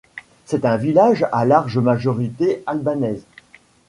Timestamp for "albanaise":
2.65-3.23